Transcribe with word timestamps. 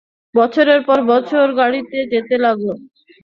বছরের 0.35 0.81
পর 0.87 0.99
বছর 1.11 1.45
গড়িয়ে 1.59 2.01
যেতে 2.13 2.35
লাগল। 2.45 2.67